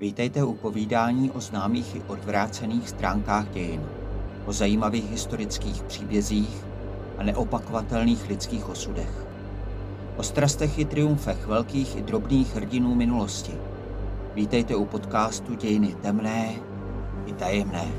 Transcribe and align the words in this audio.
Vítejte 0.00 0.44
u 0.44 0.54
povídání 0.54 1.30
o 1.30 1.40
známých 1.40 1.96
i 1.96 2.02
odvrácených 2.02 2.88
stránkách 2.88 3.50
dějin, 3.50 3.88
o 4.46 4.52
zajímavých 4.52 5.10
historických 5.10 5.82
příbězích 5.82 6.64
a 7.18 7.22
neopakovatelných 7.22 8.28
lidských 8.28 8.68
osudech. 8.68 9.26
O 10.16 10.22
strastech 10.22 10.78
i 10.78 10.84
triumfech 10.84 11.46
velkých 11.46 11.96
i 11.96 12.02
drobných 12.02 12.54
hrdinů 12.54 12.94
minulosti. 12.94 13.52
Vítejte 14.34 14.76
u 14.76 14.84
podcastu 14.84 15.54
Dějiny 15.54 15.94
temné 15.94 16.54
i 17.26 17.32
tajemné. 17.32 17.92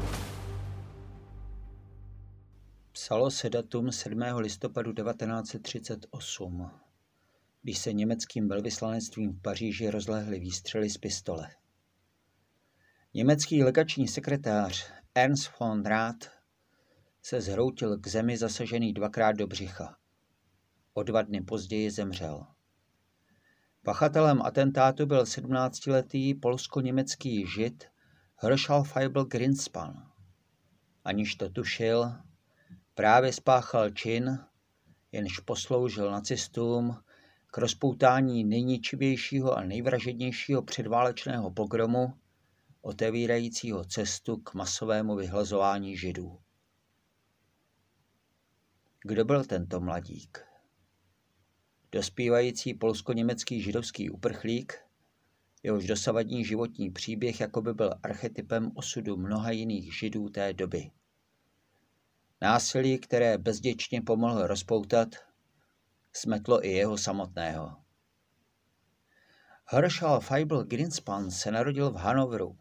Psalo 2.91 3.31
se 3.31 3.49
datum 3.49 3.91
7. 3.91 4.19
listopadu 4.35 4.93
1938, 4.93 6.69
když 7.63 7.77
se 7.77 7.93
německým 7.93 8.47
velvyslanectvím 8.47 9.31
v 9.31 9.41
Paříži 9.41 9.89
rozlehly 9.89 10.39
výstřely 10.39 10.89
z 10.89 10.97
pistole. 10.97 11.60
Německý 13.13 13.63
legační 13.63 14.07
sekretář 14.07 14.91
Ernst 15.15 15.59
von 15.59 15.83
Rath 15.83 16.29
se 17.21 17.41
zhroutil 17.41 17.99
k 17.99 18.07
zemi 18.07 18.37
zasažený 18.37 18.93
dvakrát 18.93 19.31
do 19.31 19.47
břicha. 19.47 19.97
O 20.93 21.03
dva 21.03 21.21
dny 21.21 21.41
později 21.41 21.91
zemřel. 21.91 22.45
Pachatelem 23.83 24.41
atentátu 24.41 25.05
byl 25.05 25.23
17-letý 25.23 26.33
polsko-německý 26.33 27.47
žid 27.47 27.83
Herschel 28.35 28.83
Feibel 28.83 29.25
Grinspan. 29.25 30.11
Aniž 31.03 31.35
to 31.35 31.49
tušil, 31.49 32.11
právě 32.93 33.33
spáchal 33.33 33.89
čin, 33.89 34.39
jenž 35.11 35.39
posloužil 35.39 36.11
nacistům 36.11 36.97
k 37.47 37.57
rozpoutání 37.57 38.43
nejničivějšího 38.43 39.57
a 39.57 39.63
nejvražednějšího 39.63 40.61
předválečného 40.61 41.51
pogromu, 41.51 42.13
otevírajícího 42.81 43.85
cestu 43.85 44.37
k 44.37 44.53
masovému 44.53 45.15
vyhlazování 45.15 45.97
židů. 45.97 46.39
Kdo 49.03 49.25
byl 49.25 49.45
tento 49.45 49.79
mladík? 49.79 50.45
Dospívající 51.91 52.73
polsko-německý 52.73 53.61
židovský 53.61 54.09
uprchlík, 54.09 54.73
jehož 55.63 55.87
dosavadní 55.87 56.45
životní 56.45 56.89
příběh 56.89 57.39
jako 57.39 57.61
by 57.61 57.73
byl 57.73 57.93
archetypem 58.03 58.71
osudu 58.75 59.17
mnoha 59.17 59.51
jiných 59.51 59.99
židů 59.99 60.29
té 60.29 60.53
doby. 60.53 60.91
Násilí, 62.41 62.99
které 62.99 63.37
bezděčně 63.37 64.01
pomohl 64.01 64.47
rozpoutat, 64.47 65.15
smetlo 66.13 66.65
i 66.65 66.71
jeho 66.71 66.97
samotného. 66.97 67.77
Herschel 69.65 70.19
Feibel 70.19 70.63
Greenspan 70.63 71.31
se 71.31 71.51
narodil 71.51 71.91
v 71.91 71.95
Hanovru 71.95 72.57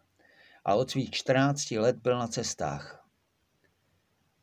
a 0.64 0.75
od 0.75 0.91
svých 0.91 1.11
14 1.11 1.70
let 1.70 1.97
byl 1.97 2.19
na 2.19 2.28
cestách. 2.28 3.06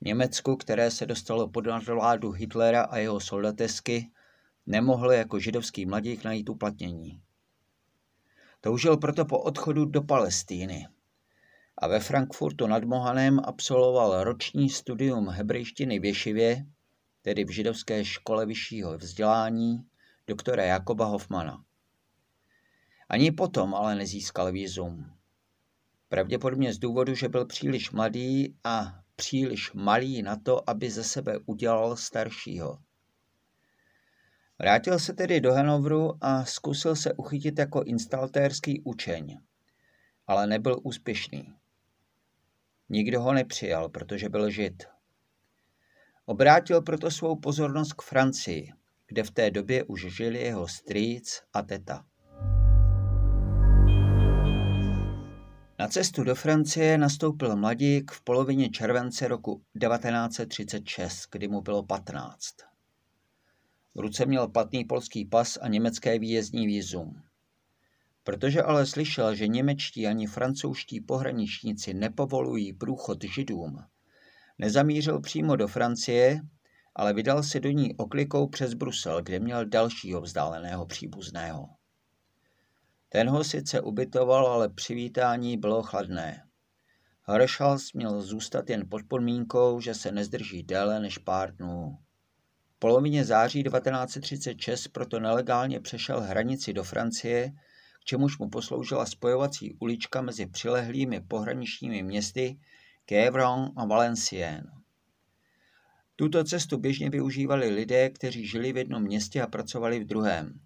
Německu, 0.02 0.56
které 0.56 0.92
se 0.92 1.06
dostalo 1.06 1.48
pod 1.48 1.66
nadvládu 1.66 2.32
Hitlera 2.32 2.82
a 2.82 2.98
jeho 2.98 3.20
soldatesky, 3.20 4.12
nemohl 4.66 5.12
jako 5.12 5.40
židovský 5.40 5.86
mladík 5.86 6.24
najít 6.24 6.50
uplatnění. 6.50 7.22
Toužil 8.62 8.98
proto 8.98 9.26
po 9.26 9.40
odchodu 9.40 9.86
do 9.86 10.02
Palestíny 10.02 10.88
a 11.78 11.88
ve 11.88 12.00
Frankfurtu 12.00 12.68
nad 12.68 12.84
Mohanem 12.84 13.40
absolvoval 13.44 14.24
roční 14.24 14.70
studium 14.70 15.30
hebrejštiny 15.30 16.00
v 16.00 16.06
Ješivě, 16.06 16.66
tedy 17.22 17.46
v 17.46 17.50
židovské 17.50 18.06
škole 18.06 18.46
vyššího 18.46 18.98
vzdělání, 18.98 19.88
doktora 20.28 20.64
Jakoba 20.64 21.06
Hoffmana. 21.06 21.64
Ani 23.10 23.32
potom 23.32 23.76
ale 23.76 23.96
nezískal 23.96 24.52
výzum. 24.52 25.17
Pravděpodobně 26.10 26.74
z 26.74 26.78
důvodu, 26.78 27.16
že 27.16 27.30
byl 27.30 27.46
příliš 27.46 27.92
mladý 27.92 28.58
a 28.64 29.04
příliš 29.16 29.74
malý 29.74 30.22
na 30.22 30.36
to, 30.36 30.70
aby 30.70 30.90
ze 30.90 31.04
sebe 31.04 31.40
udělal 31.46 31.96
staršího. 31.96 32.80
Vrátil 34.60 35.00
se 35.00 35.14
tedy 35.14 35.42
do 35.42 35.54
Hanovru 35.54 36.14
a 36.22 36.46
zkusil 36.46 36.96
se 36.96 37.14
uchytit 37.14 37.60
jako 37.60 37.84
instaltérský 37.84 38.82
učeň, 38.82 39.38
ale 40.28 40.48
nebyl 40.48 40.80
úspěšný. 40.84 41.54
Nikdo 42.90 43.22
ho 43.22 43.34
nepřijal, 43.34 43.90
protože 43.90 44.30
byl 44.30 44.50
žid. 44.50 44.84
Obrátil 46.26 46.82
proto 46.82 47.12
svou 47.12 47.36
pozornost 47.36 47.94
k 47.94 48.02
Francii, 48.02 48.74
kde 49.08 49.24
v 49.24 49.32
té 49.32 49.52
době 49.52 49.84
už 49.84 50.16
žili 50.16 50.42
jeho 50.42 50.68
strýc 50.68 51.42
a 51.54 51.62
teta. 51.62 52.06
Na 55.80 55.88
cestu 55.88 56.24
do 56.24 56.36
Francie 56.36 56.98
nastoupil 56.98 57.56
mladík 57.56 58.12
v 58.12 58.22
polovině 58.22 58.70
července 58.70 59.28
roku 59.28 59.62
1936, 59.80 61.28
kdy 61.32 61.48
mu 61.48 61.62
bylo 61.62 61.84
15. 61.84 62.56
V 63.96 64.00
ruce 64.00 64.26
měl 64.26 64.48
platný 64.48 64.86
polský 64.86 65.26
pas 65.26 65.58
a 65.62 65.68
německé 65.68 66.20
výjezdní 66.20 66.68
výzum. 66.68 67.22
Protože 68.24 68.64
ale 68.64 68.86
slyšel, 68.86 69.36
že 69.36 69.48
němečtí 69.48 70.08
ani 70.08 70.28
francouzští 70.28 71.02
pohraničníci 71.02 71.94
nepovolují 71.94 72.74
průchod 72.74 73.24
židům, 73.24 73.84
nezamířil 74.58 75.22
přímo 75.22 75.56
do 75.56 75.68
Francie, 75.68 76.42
ale 76.96 77.14
vydal 77.14 77.44
se 77.44 77.60
do 77.60 77.70
ní 77.70 77.96
oklikou 77.96 78.48
přes 78.48 78.74
Brusel, 78.74 79.22
kde 79.22 79.40
měl 79.40 79.66
dalšího 79.66 80.22
vzdáleného 80.22 80.86
příbuzného. 80.86 81.77
Ten 83.10 83.30
ho 83.30 83.44
sice 83.44 83.82
ubytoval, 83.82 84.48
ale 84.48 84.70
přivítání 84.70 85.58
bylo 85.58 85.84
chladné. 85.84 86.44
Harshals 87.24 87.94
měl 87.94 88.22
zůstat 88.22 88.70
jen 88.70 88.90
pod 88.90 89.02
podmínkou, 89.08 89.82
že 89.82 89.94
se 89.94 90.12
nezdrží 90.12 90.64
déle 90.64 91.00
než 91.00 91.18
pár 91.18 91.56
dnů. 91.56 91.98
V 92.76 92.80
polovině 92.80 93.26
září 93.26 93.64
1936 93.64 94.88
proto 94.88 95.20
nelegálně 95.20 95.80
přešel 95.80 96.22
hranici 96.22 96.74
do 96.74 96.84
Francie, 96.84 97.52
k 98.02 98.06
čemuž 98.06 98.38
mu 98.38 98.50
posloužila 98.50 99.06
spojovací 99.06 99.74
ulička 99.80 100.22
mezi 100.22 100.46
přilehlými 100.46 101.22
pohraničními 101.22 102.04
městy 102.04 102.60
Kévron 103.06 103.72
a 103.76 103.86
Valenciennes. 103.86 104.74
Tuto 106.16 106.44
cestu 106.44 106.78
běžně 106.78 107.10
využívali 107.10 107.70
lidé, 107.70 108.10
kteří 108.10 108.48
žili 108.48 108.74
v 108.74 108.78
jednom 108.78 109.04
městě 109.04 109.42
a 109.42 109.48
pracovali 109.48 110.00
v 110.00 110.08
druhém 110.08 110.60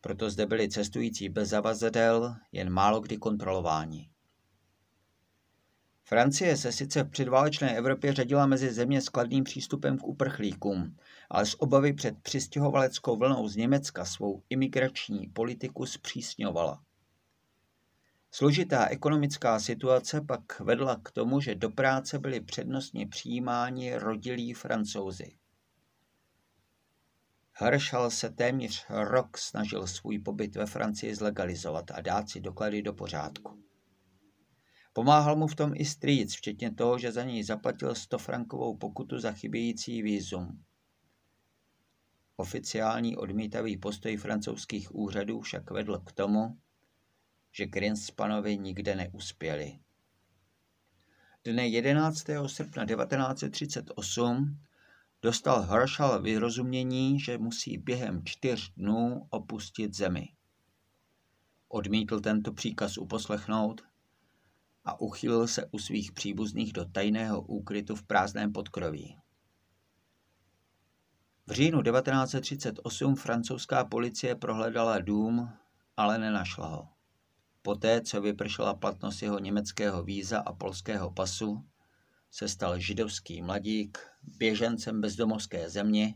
proto 0.00 0.30
zde 0.30 0.46
byli 0.46 0.68
cestující 0.68 1.28
bez 1.28 1.48
zavazadel, 1.48 2.36
jen 2.52 2.70
málo 2.70 3.00
kdy 3.00 3.16
kontrolováni. 3.16 4.10
Francie 6.04 6.56
se 6.56 6.72
sice 6.72 7.02
v 7.02 7.10
předválečné 7.10 7.76
Evropě 7.76 8.12
řadila 8.12 8.46
mezi 8.46 8.72
země 8.72 9.00
s 9.00 9.08
kladným 9.08 9.44
přístupem 9.44 9.98
k 9.98 10.06
uprchlíkům, 10.06 10.96
ale 11.30 11.46
z 11.46 11.54
obavy 11.58 11.92
před 11.92 12.14
přistěhovaleckou 12.22 13.16
vlnou 13.16 13.48
z 13.48 13.56
Německa 13.56 14.04
svou 14.04 14.42
imigrační 14.50 15.28
politiku 15.28 15.86
zpřísňovala. 15.86 16.82
Složitá 18.30 18.86
ekonomická 18.86 19.60
situace 19.60 20.20
pak 20.20 20.60
vedla 20.60 21.00
k 21.04 21.10
tomu, 21.10 21.40
že 21.40 21.54
do 21.54 21.70
práce 21.70 22.18
byli 22.18 22.40
přednostně 22.40 23.06
přijímáni 23.06 23.94
rodilí 23.94 24.52
francouzi. 24.52 25.39
Herschel 27.62 28.10
se 28.10 28.30
téměř 28.30 28.86
rok 28.88 29.38
snažil 29.38 29.86
svůj 29.86 30.18
pobyt 30.18 30.56
ve 30.56 30.66
Francii 30.66 31.14
zlegalizovat 31.14 31.90
a 31.90 32.00
dát 32.00 32.30
si 32.30 32.40
doklady 32.40 32.82
do 32.82 32.92
pořádku. 32.92 33.64
Pomáhal 34.92 35.36
mu 35.36 35.46
v 35.46 35.54
tom 35.54 35.72
i 35.74 35.84
strýc, 35.84 36.34
včetně 36.34 36.74
toho, 36.74 36.98
že 36.98 37.12
za 37.12 37.24
něj 37.24 37.44
zaplatil 37.44 37.94
100 37.94 38.18
frankovou 38.18 38.76
pokutu 38.76 39.18
za 39.18 39.32
chybějící 39.32 40.02
výzum. 40.02 40.64
Oficiální 42.36 43.16
odmítavý 43.16 43.76
postoj 43.76 44.16
francouzských 44.16 44.94
úřadů 44.94 45.40
však 45.40 45.70
vedl 45.70 45.98
k 45.98 46.12
tomu, 46.12 46.58
že 47.52 47.66
Grinspanovi 47.66 48.58
nikde 48.58 48.94
neuspěli. 48.94 49.78
Dne 51.44 51.68
11. 51.68 52.24
srpna 52.46 52.86
1938 52.86 54.60
dostal 55.22 55.62
Herschel 55.62 56.22
vyrozumění, 56.22 57.20
že 57.20 57.38
musí 57.38 57.78
během 57.78 58.24
čtyř 58.24 58.72
dnů 58.76 59.26
opustit 59.30 59.96
zemi. 59.96 60.28
Odmítl 61.68 62.20
tento 62.20 62.52
příkaz 62.52 62.98
uposlechnout 62.98 63.80
a 64.84 65.00
uchylil 65.00 65.46
se 65.46 65.66
u 65.70 65.78
svých 65.78 66.12
příbuzných 66.12 66.72
do 66.72 66.84
tajného 66.84 67.42
úkrytu 67.42 67.96
v 67.96 68.02
prázdném 68.02 68.52
podkroví. 68.52 69.16
V 71.46 71.52
říjnu 71.52 71.82
1938 71.82 73.14
francouzská 73.14 73.84
policie 73.84 74.34
prohledala 74.34 74.98
dům, 74.98 75.52
ale 75.96 76.18
nenašla 76.18 76.66
ho. 76.66 76.88
Poté, 77.62 78.00
co 78.00 78.20
vypršela 78.20 78.74
platnost 78.74 79.22
jeho 79.22 79.38
německého 79.38 80.02
víza 80.02 80.38
a 80.40 80.52
polského 80.52 81.10
pasu, 81.10 81.64
se 82.30 82.48
stal 82.48 82.78
židovský 82.78 83.42
mladík 83.42 83.98
běžencem 84.22 85.00
bezdomovské 85.00 85.70
země, 85.70 86.14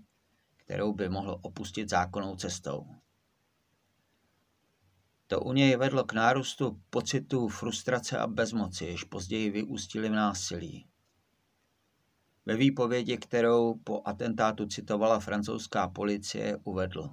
kterou 0.56 0.92
by 0.92 1.08
mohl 1.08 1.38
opustit 1.42 1.90
zákonnou 1.90 2.36
cestou. 2.36 2.86
To 5.26 5.40
u 5.40 5.52
něj 5.52 5.76
vedlo 5.76 6.04
k 6.04 6.12
nárůstu 6.12 6.82
pocitů 6.90 7.48
frustrace 7.48 8.18
a 8.18 8.26
bezmoci, 8.26 8.84
jež 8.84 9.04
později 9.04 9.50
vyústily 9.50 10.08
v 10.08 10.12
násilí. 10.12 10.88
Ve 12.46 12.56
výpovědi, 12.56 13.18
kterou 13.18 13.74
po 13.74 14.02
atentátu 14.04 14.66
citovala 14.66 15.20
francouzská 15.20 15.88
policie, 15.88 16.56
uvedl. 16.64 17.10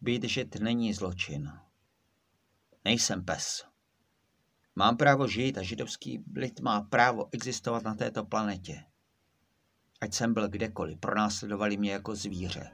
Být 0.00 0.24
žid 0.24 0.60
není 0.60 0.94
zločin. 0.94 1.52
Nejsem 2.84 3.24
pes. 3.24 3.71
Mám 4.76 4.96
právo 4.96 5.28
žít 5.28 5.58
a 5.58 5.62
židovský 5.62 6.24
lid 6.36 6.60
má 6.60 6.80
právo 6.80 7.28
existovat 7.32 7.82
na 7.82 7.94
této 7.94 8.24
planetě. 8.24 8.84
Ať 10.00 10.14
jsem 10.14 10.34
byl 10.34 10.48
kdekoliv, 10.48 10.98
pronásledovali 10.98 11.76
mě 11.76 11.92
jako 11.92 12.14
zvíře. 12.14 12.70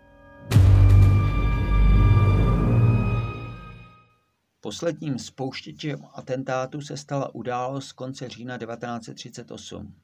Posledním 4.61 5.19
spouštěčem 5.19 6.05
atentátu 6.15 6.81
se 6.81 6.97
stala 6.97 7.35
událost 7.35 7.87
z 7.87 7.93
konce 7.93 8.29
října 8.29 8.59
1938. 8.59 9.95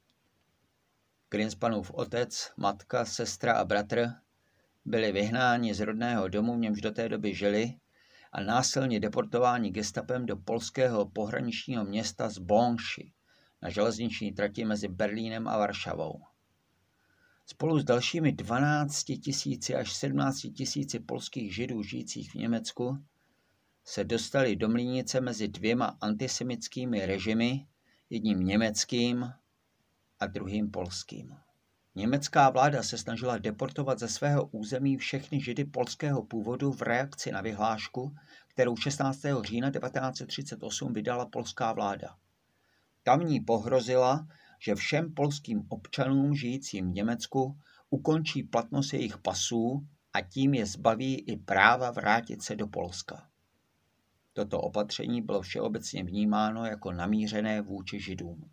Greenspanův 1.31 1.91
otec, 1.91 2.53
matka, 2.57 3.05
sestra 3.05 3.55
a 3.55 3.65
bratr 3.65 4.13
byli 4.85 5.13
vyhnáni 5.13 5.75
z 5.75 5.81
rodného 5.81 6.29
domu, 6.29 6.55
v 6.57 6.59
němž 6.59 6.81
do 6.81 6.91
té 6.91 7.09
doby 7.09 7.35
žili, 7.35 7.75
a 8.35 8.41
násilně 8.41 9.01
deportováni 9.01 9.71
gestapem 9.71 10.27
do 10.27 10.37
polského 10.37 11.07
pohraničního 11.07 11.85
města 11.85 12.29
z 12.29 12.39
Bonši 12.39 13.13
na 13.63 13.71
železniční 13.71 14.33
trati 14.33 14.65
mezi 14.65 14.89
Berlínem 14.89 15.49
a 15.49 15.59
Varšavou. 15.59 16.23
Spolu 17.47 17.79
s 17.79 17.85
dalšími 17.85 18.33
12 18.33 19.05
tisíci 19.05 19.75
až 19.75 19.93
17 19.93 20.41
tisíci 20.57 20.99
polských 21.01 21.55
židů 21.55 21.83
žijících 21.83 22.31
v 22.31 22.35
Německu 22.35 23.05
se 23.85 24.05
dostali 24.05 24.57
do 24.57 24.69
mlínice 24.69 25.21
mezi 25.21 25.49
dvěma 25.49 25.99
antisemickými 26.01 27.07
režimy, 27.07 27.67
jedním 28.11 28.41
německým 28.41 29.33
a 30.21 30.27
druhým 30.27 30.71
polským. 30.71 31.37
Německá 31.97 32.51
vláda 32.51 32.83
se 32.83 32.99
snažila 32.99 33.39
deportovat 33.39 33.99
ze 33.99 34.09
svého 34.09 34.47
území 34.47 34.97
všechny 34.97 35.41
židy 35.41 35.65
polského 35.65 36.23
původu 36.23 36.73
v 36.73 36.83
reakci 36.83 37.33
na 37.33 37.41
vyhlášku, 37.41 38.17
kterou 38.49 38.77
16. 38.77 39.21
října 39.43 39.71
1938 39.71 40.93
vydala 40.93 41.27
polská 41.27 41.73
vláda. 41.73 42.17
Tamní 43.03 43.41
pohrozila, 43.41 44.27
že 44.59 44.75
všem 44.75 45.15
polským 45.15 45.67
občanům 45.69 46.35
žijícím 46.35 46.91
v 46.91 46.95
Německu 46.95 47.59
ukončí 47.91 48.43
platnost 48.43 48.93
jejich 48.93 49.19
pasů 49.19 49.87
a 50.13 50.21
tím 50.21 50.55
je 50.55 50.67
zbaví 50.67 51.21
i 51.21 51.37
práva 51.37 51.91
vrátit 51.91 52.43
se 52.43 52.57
do 52.57 52.67
Polska. 52.67 53.29
Toto 54.33 54.61
opatření 54.61 55.23
bylo 55.23 55.43
všeobecně 55.43 56.05
vnímáno 56.05 56.67
jako 56.67 56.93
namířené 56.93 57.61
vůči 57.61 58.01
židům. 58.01 58.51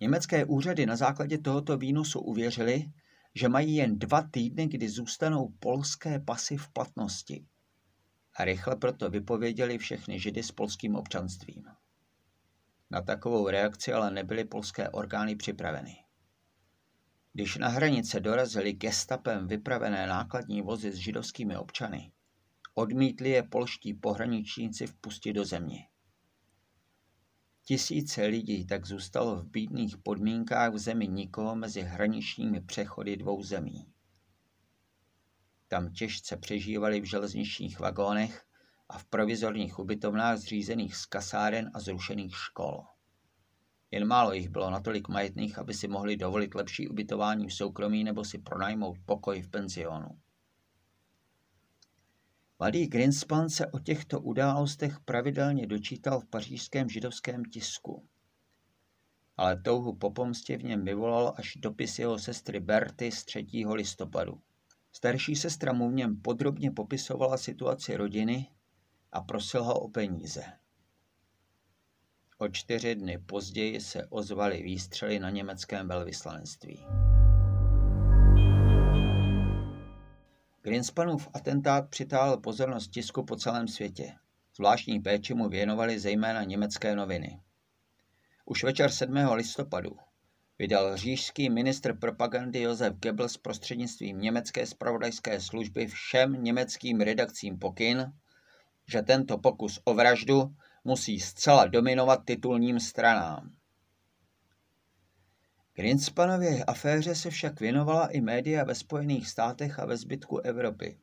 Německé 0.00 0.44
úřady 0.44 0.86
na 0.86 0.96
základě 0.96 1.38
tohoto 1.38 1.76
výnosu 1.76 2.20
uvěřili, 2.20 2.92
že 3.34 3.48
mají 3.48 3.74
jen 3.74 3.98
dva 3.98 4.22
týdny, 4.22 4.66
kdy 4.66 4.88
zůstanou 4.88 5.54
polské 5.60 6.20
pasy 6.20 6.56
v 6.56 6.68
platnosti. 6.68 7.46
A 8.36 8.44
rychle 8.44 8.76
proto 8.76 9.10
vypověděli 9.10 9.78
všechny 9.78 10.20
židy 10.20 10.42
s 10.42 10.52
polským 10.52 10.94
občanstvím. 10.94 11.64
Na 12.90 13.02
takovou 13.02 13.48
reakci 13.48 13.92
ale 13.92 14.10
nebyly 14.10 14.44
polské 14.44 14.88
orgány 14.88 15.36
připraveny. 15.36 15.96
Když 17.32 17.56
na 17.56 17.68
hranice 17.68 18.20
dorazili 18.20 18.72
gestapem 18.72 19.46
vypravené 19.46 20.06
nákladní 20.06 20.62
vozy 20.62 20.92
s 20.92 20.94
židovskými 20.94 21.56
občany, 21.56 22.12
odmítli 22.74 23.30
je 23.30 23.42
polští 23.42 23.94
pohraničníci 23.94 24.86
vpustit 24.86 25.32
do 25.32 25.44
země. 25.44 25.87
Tisíce 27.68 28.26
lidí 28.26 28.66
tak 28.66 28.86
zůstalo 28.86 29.36
v 29.36 29.46
bídných 29.46 29.96
podmínkách 29.96 30.72
v 30.72 30.78
zemi 30.78 31.08
nikoho 31.08 31.56
mezi 31.56 31.80
hraničními 31.80 32.60
přechody 32.60 33.16
dvou 33.16 33.42
zemí. 33.42 33.92
Tam 35.68 35.92
těžce 35.92 36.36
přežívali 36.36 37.00
v 37.00 37.04
železničních 37.04 37.80
vagónech 37.80 38.44
a 38.88 38.98
v 38.98 39.04
provizorních 39.04 39.78
ubytovnách 39.78 40.38
zřízených 40.38 40.96
z 40.96 41.06
kasáren 41.06 41.70
a 41.74 41.80
zrušených 41.80 42.36
škol. 42.36 42.84
Jen 43.90 44.06
málo 44.06 44.32
jich 44.32 44.48
bylo 44.48 44.70
natolik 44.70 45.08
majetných, 45.08 45.58
aby 45.58 45.74
si 45.74 45.88
mohli 45.88 46.16
dovolit 46.16 46.54
lepší 46.54 46.88
ubytování 46.88 47.46
v 47.46 47.54
soukromí 47.54 48.04
nebo 48.04 48.24
si 48.24 48.38
pronajmout 48.38 48.96
pokoj 49.06 49.42
v 49.42 49.50
penzionu. 49.50 50.08
Mladý 52.60 52.86
Greenspan 52.86 53.48
se 53.48 53.66
o 53.66 53.78
těchto 53.78 54.20
událostech 54.20 55.00
pravidelně 55.00 55.66
dočítal 55.66 56.20
v 56.20 56.26
pařížském 56.26 56.88
židovském 56.88 57.44
tisku. 57.44 58.08
Ale 59.36 59.62
touhu 59.62 59.96
po 59.96 60.10
pomstě 60.10 60.56
v 60.56 60.64
něm 60.64 60.84
vyvolal 60.84 61.34
až 61.36 61.56
dopis 61.56 61.98
jeho 61.98 62.18
sestry 62.18 62.60
Berty 62.60 63.12
z 63.12 63.24
3. 63.24 63.46
listopadu. 63.72 64.40
Starší 64.92 65.36
sestra 65.36 65.72
mu 65.72 65.90
v 65.90 65.94
něm 65.94 66.20
podrobně 66.20 66.70
popisovala 66.70 67.36
situaci 67.36 67.96
rodiny 67.96 68.50
a 69.12 69.20
prosil 69.20 69.64
ho 69.64 69.80
o 69.80 69.88
peníze. 69.88 70.44
O 72.38 72.48
čtyři 72.48 72.94
dny 72.94 73.18
později 73.18 73.80
se 73.80 74.06
ozvaly 74.06 74.62
výstřely 74.62 75.18
na 75.18 75.30
německém 75.30 75.88
velvyslanectví. 75.88 76.84
Greenspanův 80.68 81.28
atentát 81.34 81.90
přitáhl 81.90 82.36
pozornost 82.36 82.88
tisku 82.88 83.24
po 83.24 83.36
celém 83.36 83.68
světě. 83.68 84.14
Zvláštní 84.56 85.00
péči 85.00 85.34
mu 85.34 85.48
věnovali 85.48 85.98
zejména 85.98 86.44
německé 86.44 86.96
noviny. 86.96 87.40
Už 88.44 88.64
večer 88.64 88.90
7. 88.90 89.14
listopadu 89.32 89.96
vydal 90.58 90.96
říšský 90.96 91.50
ministr 91.50 91.98
propagandy 91.98 92.60
Josef 92.60 92.94
Goebbels 92.94 93.36
prostřednictvím 93.36 94.20
německé 94.20 94.66
spravodajské 94.66 95.40
služby 95.40 95.86
všem 95.86 96.44
německým 96.44 97.00
redakcím 97.00 97.58
pokyn, 97.58 98.12
že 98.88 99.02
tento 99.02 99.38
pokus 99.38 99.80
o 99.84 99.94
vraždu 99.94 100.54
musí 100.84 101.20
zcela 101.20 101.66
dominovat 101.66 102.24
titulním 102.24 102.80
stranám. 102.80 103.57
Greenspanově 105.78 106.64
aféře 106.64 107.14
se 107.14 107.30
však 107.30 107.60
věnovala 107.60 108.06
i 108.06 108.20
média 108.20 108.64
ve 108.64 108.74
Spojených 108.74 109.28
státech 109.28 109.78
a 109.78 109.86
ve 109.86 109.96
zbytku 109.96 110.38
Evropy. 110.38 110.98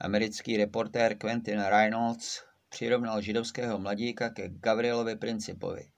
Americký 0.00 0.56
reportér 0.56 1.18
Quentin 1.18 1.60
Reynolds 1.60 2.42
přirovnal 2.68 3.20
židovského 3.20 3.78
mladíka 3.78 4.30
ke 4.30 4.48
Gavrielovi 4.48 5.16
Principovi. 5.16 5.90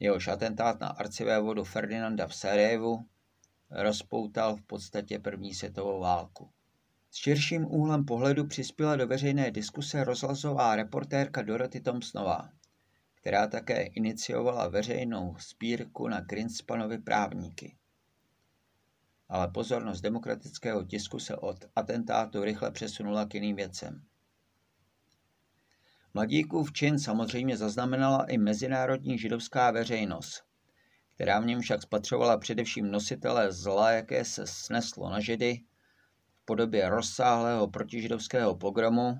Jehož 0.00 0.28
atentát 0.28 0.80
na 0.80 0.88
arcivévodu 0.88 1.64
Ferdinanda 1.64 2.26
v 2.26 2.34
Sarajevu 2.34 3.06
rozpoutal 3.70 4.56
v 4.56 4.62
podstatě 4.62 5.18
první 5.18 5.54
světovou 5.54 6.00
válku. 6.00 6.50
S 7.10 7.16
širším 7.16 7.66
úhlem 7.66 8.04
pohledu 8.04 8.46
přispěla 8.46 8.96
do 8.96 9.06
veřejné 9.06 9.50
diskuse 9.50 10.04
rozhlasová 10.04 10.76
reportérka 10.76 11.42
Dorothy 11.42 11.80
Thompsonová 11.80 12.50
která 13.24 13.46
také 13.46 13.82
iniciovala 13.82 14.68
veřejnou 14.68 15.36
spírku 15.38 16.08
na 16.08 16.20
Greenspanovi 16.20 16.98
právníky. 16.98 17.76
Ale 19.28 19.48
pozornost 19.48 20.00
demokratického 20.00 20.84
tisku 20.84 21.18
se 21.18 21.36
od 21.36 21.64
atentátu 21.76 22.44
rychle 22.44 22.70
přesunula 22.70 23.24
k 23.24 23.34
jiným 23.34 23.56
věcem. 23.56 24.02
Mladíkův 26.14 26.72
čin 26.72 26.98
samozřejmě 26.98 27.56
zaznamenala 27.56 28.24
i 28.24 28.38
mezinárodní 28.38 29.18
židovská 29.18 29.70
veřejnost, 29.70 30.44
která 31.14 31.40
v 31.40 31.46
něm 31.46 31.60
však 31.60 31.82
spatřovala 31.82 32.38
především 32.38 32.90
nositele 32.90 33.52
zla, 33.52 33.90
jaké 33.90 34.24
se 34.24 34.46
sneslo 34.46 35.10
na 35.10 35.20
židy 35.20 35.60
v 36.42 36.44
podobě 36.44 36.88
rozsáhlého 36.88 37.68
protižidovského 37.68 38.56
pogromu, 38.56 39.18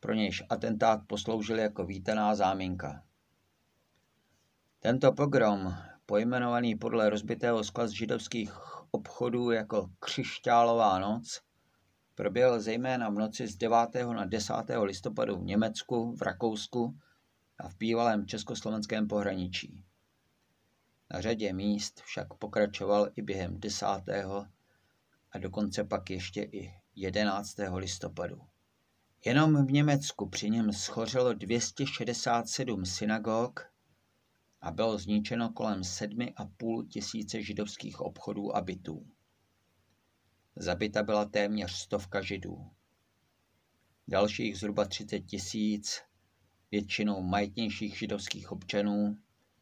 pro 0.00 0.14
nějž 0.14 0.42
atentát 0.48 1.00
posloužil 1.06 1.58
jako 1.58 1.84
vítaná 1.84 2.34
záminka. 2.34 3.02
Tento 4.80 5.12
pogrom, 5.12 5.74
pojmenovaný 6.06 6.76
podle 6.76 7.10
rozbitého 7.10 7.64
skla 7.64 7.86
z 7.86 7.90
židovských 7.90 8.52
obchodů 8.90 9.50
jako 9.50 9.90
Křišťálová 9.98 10.98
noc, 10.98 11.40
proběhl 12.14 12.60
zejména 12.60 13.08
v 13.08 13.14
noci 13.14 13.46
z 13.46 13.56
9. 13.56 13.78
na 14.12 14.24
10. 14.24 14.54
listopadu 14.82 15.36
v 15.36 15.44
Německu, 15.44 16.16
v 16.16 16.22
Rakousku 16.22 16.98
a 17.58 17.68
v 17.68 17.76
bývalém 17.76 18.26
československém 18.26 19.08
pohraničí. 19.08 19.84
Na 21.10 21.20
řadě 21.20 21.52
míst 21.52 22.00
však 22.00 22.34
pokračoval 22.34 23.08
i 23.16 23.22
během 23.22 23.60
10. 23.60 23.86
a 25.32 25.38
dokonce 25.38 25.84
pak 25.84 26.10
ještě 26.10 26.42
i 26.42 26.74
11. 26.96 27.56
listopadu. 27.74 28.49
Jenom 29.24 29.66
v 29.66 29.72
Německu 29.72 30.28
při 30.28 30.50
něm 30.50 30.72
schořelo 30.72 31.32
267 31.32 32.86
synagog 32.86 33.72
a 34.60 34.70
bylo 34.70 34.98
zničeno 34.98 35.52
kolem 35.52 35.80
7,5 35.80 36.88
tisíce 36.88 37.42
židovských 37.42 38.00
obchodů 38.00 38.56
a 38.56 38.60
bytů. 38.60 39.06
Zabita 40.56 41.02
byla 41.02 41.24
téměř 41.24 41.72
stovka 41.72 42.22
židů. 42.22 42.70
dalších 44.08 44.58
zhruba 44.58 44.84
30 44.84 45.20
tisíc, 45.20 46.02
většinou 46.70 47.22
majetnějších 47.22 47.98
židovských 47.98 48.52
občanů, 48.52 49.16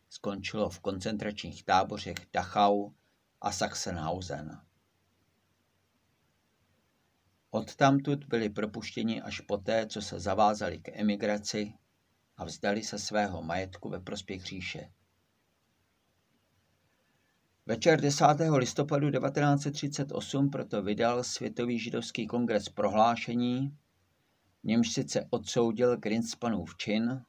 skončilo 0.08 0.70
v 0.70 0.80
koncentračních 0.80 1.64
tábořech 1.64 2.16
Dachau 2.32 2.90
a 3.40 3.52
Sachsenhausen. 3.52 4.67
Odtamtud 7.50 8.24
byli 8.24 8.48
propuštěni 8.48 9.22
až 9.22 9.40
poté, 9.40 9.86
co 9.86 10.02
se 10.02 10.20
zavázali 10.20 10.78
k 10.78 10.88
emigraci 10.88 11.72
a 12.36 12.44
vzdali 12.44 12.82
se 12.82 12.98
svého 12.98 13.42
majetku 13.42 13.88
ve 13.88 14.00
prospěch 14.00 14.44
říše. 14.44 14.90
Večer 17.66 18.00
10. 18.00 18.24
listopadu 18.56 19.10
1938 19.10 20.50
proto 20.50 20.82
vydal 20.82 21.24
Světový 21.24 21.78
židovský 21.78 22.26
kongres 22.26 22.68
prohlášení, 22.68 23.76
němž 24.64 24.92
sice 24.92 25.26
odsoudil 25.30 25.96
Greenspanův 25.96 26.76
čin, 26.76 27.22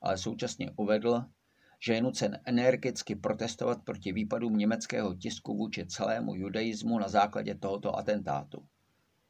ale 0.00 0.18
současně 0.18 0.70
uvedl, 0.76 1.24
že 1.80 1.94
je 1.94 2.02
nucen 2.02 2.40
energicky 2.44 3.14
protestovat 3.14 3.84
proti 3.84 4.12
výpadům 4.12 4.56
německého 4.56 5.14
tisku 5.14 5.56
vůči 5.56 5.86
celému 5.86 6.34
judaismu 6.34 6.98
na 6.98 7.08
základě 7.08 7.54
tohoto 7.54 7.98
atentátu 7.98 8.66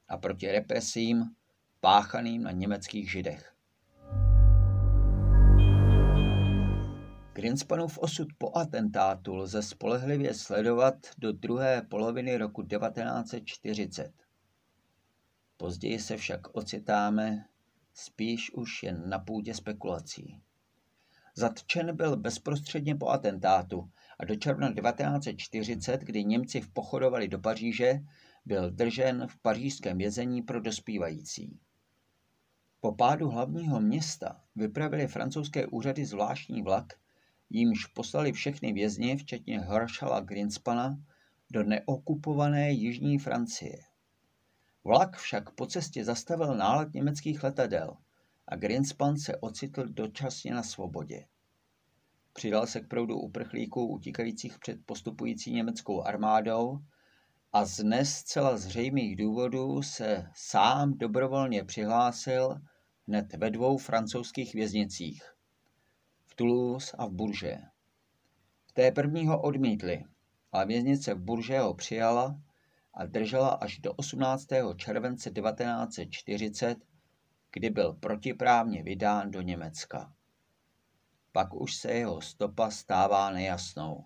a 0.08 0.16
proti 0.16 0.52
represím 0.52 1.24
páchaným 1.80 2.42
na 2.42 2.50
německých 2.50 3.10
židech. 3.10 3.52
Greenspanův 7.32 7.98
osud 7.98 8.28
po 8.38 8.56
atentátu 8.56 9.34
lze 9.34 9.62
spolehlivě 9.62 10.34
sledovat 10.34 10.94
do 11.18 11.32
druhé 11.32 11.82
poloviny 11.82 12.36
roku 12.36 12.62
1940. 12.62 14.12
Později 15.56 15.98
se 15.98 16.16
však 16.16 16.56
ocitáme 16.56 17.44
spíš 17.94 18.52
už 18.52 18.82
jen 18.82 19.08
na 19.08 19.18
půdě 19.18 19.54
spekulací. 19.54 20.40
Zatčen 21.34 21.96
byl 21.96 22.16
bezprostředně 22.16 22.94
po 22.94 23.08
atentátu 23.08 23.90
a 24.18 24.24
do 24.24 24.36
června 24.36 24.74
1940, 24.74 26.00
kdy 26.00 26.24
Němci 26.24 26.60
vpochodovali 26.60 27.28
do 27.28 27.38
Paříže, 27.38 28.00
byl 28.46 28.70
držen 28.70 29.26
v 29.26 29.36
pařížském 29.36 29.98
vězení 29.98 30.42
pro 30.42 30.60
dospívající. 30.60 31.60
Po 32.80 32.92
pádu 32.92 33.28
hlavního 33.28 33.80
města 33.80 34.40
vypravili 34.56 35.06
francouzské 35.06 35.66
úřady 35.66 36.06
zvláštní 36.06 36.62
vlak, 36.62 36.92
jímž 37.50 37.86
poslali 37.86 38.32
všechny 38.32 38.72
vězně, 38.72 39.16
včetně 39.16 39.60
Herschela 39.60 40.20
Greenspana, 40.20 40.98
do 41.50 41.62
neokupované 41.62 42.72
jižní 42.72 43.18
Francie. 43.18 43.78
Vlak 44.84 45.16
však 45.16 45.50
po 45.50 45.66
cestě 45.66 46.04
zastavil 46.04 46.56
nálet 46.56 46.94
německých 46.94 47.42
letadel 47.42 47.96
a 48.48 48.56
Greenspan 48.56 49.16
se 49.16 49.36
ocitl 49.36 49.84
dočasně 49.88 50.54
na 50.54 50.62
svobodě. 50.62 51.26
Přidal 52.32 52.66
se 52.66 52.80
k 52.80 52.88
proudu 52.88 53.20
uprchlíků 53.20 53.86
utíkajících 53.86 54.58
před 54.58 54.78
postupující 54.86 55.52
německou 55.52 56.02
armádou 56.02 56.80
a 57.56 57.64
z 57.64 57.80
dnes 57.80 58.14
zcela 58.14 58.56
zřejmých 58.56 59.16
důvodů 59.16 59.82
se 59.82 60.30
sám 60.34 60.98
dobrovolně 60.98 61.64
přihlásil 61.64 62.60
hned 63.08 63.34
ve 63.34 63.50
dvou 63.50 63.78
francouzských 63.78 64.54
věznicích, 64.54 65.34
v 66.24 66.34
Toulouse 66.34 66.96
a 66.98 67.06
v 67.06 67.10
Bourges. 67.10 67.58
V 68.66 68.72
té 68.72 68.92
první 68.92 69.26
ho 69.26 69.42
odmítli, 69.42 70.04
ale 70.52 70.66
věznice 70.66 71.14
v 71.14 71.20
Bourges 71.20 71.62
ho 71.62 71.74
přijala 71.74 72.40
a 72.94 73.06
držela 73.06 73.48
až 73.48 73.78
do 73.78 73.92
18. 73.92 74.46
července 74.76 75.30
1940, 75.30 76.78
kdy 77.52 77.70
byl 77.70 77.92
protiprávně 77.92 78.82
vydán 78.82 79.30
do 79.30 79.40
Německa. 79.40 80.12
Pak 81.32 81.54
už 81.54 81.76
se 81.76 81.92
jeho 81.92 82.20
stopa 82.20 82.70
stává 82.70 83.30
nejasnou. 83.30 84.04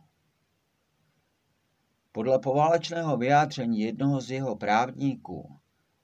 Podle 2.12 2.38
poválečného 2.38 3.16
vyjádření 3.16 3.80
jednoho 3.80 4.20
z 4.20 4.30
jeho 4.30 4.56
právníků 4.56 5.58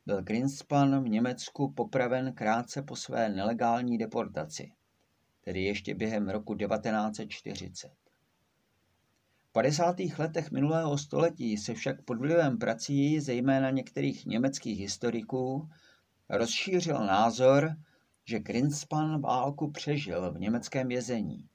byl 0.06 0.22
Greenspan 0.22 1.04
v 1.04 1.08
Německu 1.08 1.72
popraven 1.72 2.34
krátce 2.34 2.82
po 2.82 2.96
své 2.96 3.28
nelegální 3.28 3.98
deportaci, 3.98 4.72
tedy 5.44 5.62
ještě 5.62 5.94
během 5.94 6.28
roku 6.28 6.54
1940. 6.54 7.90
V 9.44 9.52
50. 9.52 9.96
letech 10.18 10.50
minulého 10.50 10.98
století 10.98 11.56
se 11.56 11.74
však 11.74 12.02
pod 12.02 12.18
vlivem 12.18 12.58
prací, 12.58 13.20
zejména 13.20 13.70
některých 13.70 14.26
německých 14.26 14.80
historiků, 14.80 15.68
rozšířil 16.28 16.98
názor, 16.98 17.76
že 18.24 18.40
Greenspan 18.40 19.20
válku 19.20 19.70
přežil 19.70 20.32
v 20.32 20.40
německém 20.40 20.88
vězení 20.88 21.48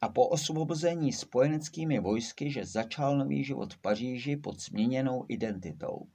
a 0.00 0.08
po 0.08 0.28
osvobození 0.28 1.12
spojeneckými 1.12 2.00
vojsky, 2.00 2.50
že 2.50 2.66
začal 2.66 3.18
nový 3.18 3.44
život 3.44 3.74
v 3.74 3.78
Paříži 3.78 4.36
pod 4.36 4.60
změněnou 4.60 5.24
identitou. 5.28 6.06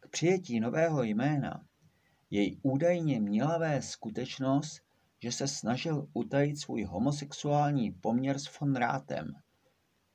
K 0.00 0.08
přijetí 0.08 0.60
nového 0.60 1.02
jména 1.02 1.66
jej 2.30 2.58
údajně 2.62 3.20
měla 3.20 3.58
vést 3.58 3.90
skutečnost, 3.90 4.82
že 5.22 5.32
se 5.32 5.48
snažil 5.48 6.08
utajit 6.12 6.58
svůj 6.58 6.84
homosexuální 6.84 7.92
poměr 7.92 8.38
s 8.38 8.58
von 8.60 8.76
Rátem, 8.76 9.32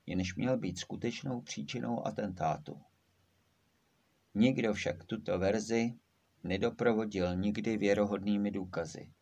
jenž 0.06 0.36
měl 0.36 0.58
být 0.58 0.78
skutečnou 0.78 1.40
příčinou 1.40 2.06
atentátu. 2.06 2.80
Nikdo 4.34 4.74
však 4.74 5.04
tuto 5.04 5.38
verzi 5.38 5.94
nedoprovodil 6.44 7.36
nikdy 7.36 7.76
věrohodnými 7.76 8.50
důkazy. 8.50 9.12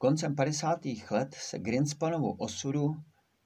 Koncem 0.00 0.34
50. 0.34 0.80
let 1.10 1.34
se 1.34 1.58
Greenspanovu 1.58 2.32
osudu 2.32 2.96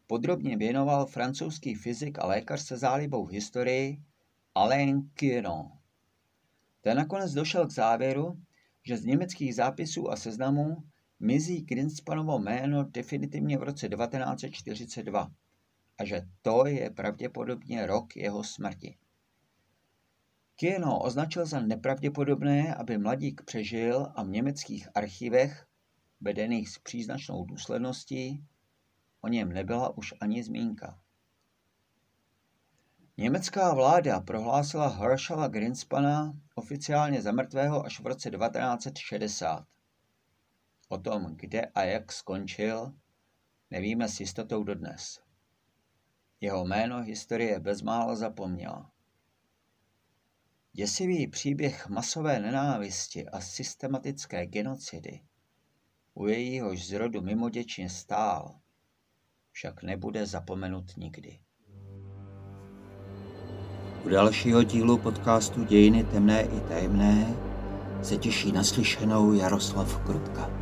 podrobně 0.07 0.57
věnoval 0.57 1.07
francouzský 1.07 1.75
fyzik 1.75 2.19
a 2.19 2.27
lékař 2.27 2.63
se 2.63 2.77
zálibou 2.77 3.27
v 3.27 3.31
historii 3.31 4.03
Alain 4.55 5.11
Quiron. 5.15 5.71
Ten 6.81 6.97
nakonec 6.97 7.33
došel 7.33 7.67
k 7.67 7.71
závěru, 7.71 8.39
že 8.83 8.97
z 8.97 9.05
německých 9.05 9.55
zápisů 9.55 10.11
a 10.11 10.17
seznamů 10.17 10.77
mizí 11.21 11.63
Greenspanovo 11.63 12.39
jméno 12.39 12.85
definitivně 12.85 13.59
v 13.59 13.63
roce 13.63 13.89
1942 13.89 15.31
a 15.99 16.05
že 16.05 16.23
to 16.43 16.67
je 16.67 16.91
pravděpodobně 16.91 17.87
rok 17.87 18.17
jeho 18.17 18.45
smrti. 18.45 18.97
Kieno 20.57 20.99
označil 20.99 21.47
za 21.47 21.61
nepravděpodobné, 21.61 22.75
aby 22.75 22.99
mladík 22.99 23.43
přežil 23.45 24.13
a 24.15 24.23
v 24.23 24.29
německých 24.29 24.89
archivech 24.95 25.67
vedených 26.23 26.69
s 26.69 26.79
příznačnou 26.79 27.45
důsledností, 27.45 28.45
o 29.21 29.29
něm 29.29 29.53
nebyla 29.53 29.97
už 29.97 30.15
ani 30.21 30.43
zmínka. 30.43 30.99
Německá 33.17 33.75
vláda 33.75 34.21
prohlásila 34.21 34.89
Herschela 34.89 35.49
Greenspana 35.49 36.33
oficiálně 36.55 37.23
za 37.23 37.33
mrtvého 37.33 37.85
až 37.85 38.01
v 38.01 38.07
roce 38.07 38.31
1960. 38.31 39.67
O 40.89 40.99
tom, 40.99 41.37
kde 41.37 41.67
a 41.67 41.83
jak 41.83 42.13
skončil, 42.13 42.93
nevíme 43.71 44.09
s 44.09 44.21
jistotou 44.21 44.65
dodnes. 44.65 45.21
Jeho 46.41 46.65
jméno 46.65 47.03
historie 47.03 47.61
bezmála 47.61 48.15
zapomněla. 48.15 48.91
Děsivý 50.73 51.27
příběh 51.27 51.89
masové 51.89 52.41
nenávisti 52.41 53.29
a 53.29 53.41
systematické 53.41 54.47
genocidy 54.47 55.21
u 56.15 56.27
jejíhož 56.27 56.87
zrodu 56.87 57.21
mimoděčně 57.21 57.91
stál, 57.91 58.55
však 59.53 59.83
nebude 59.83 60.27
zapomenut 60.27 60.97
nikdy. 60.97 61.39
U 64.05 64.09
dalšího 64.09 64.63
dílu 64.63 64.99
podcastu 64.99 65.65
Dějiny 65.65 66.05
temné 66.05 66.43
i 66.43 66.61
tajemné 66.61 67.37
se 68.03 68.17
těší 68.17 68.53
naslyšenou 68.53 69.33
Jaroslav 69.33 70.05
Krutka. 70.07 70.62